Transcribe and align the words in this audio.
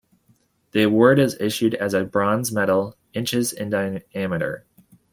The 0.71 0.81
award 0.81 1.19
is 1.19 1.37
issued 1.39 1.75
as 1.75 1.93
a 1.93 2.03
bronze 2.05 2.51
medal, 2.51 2.95
inches 3.13 3.53
in 3.53 3.69
diameter. 3.69 4.65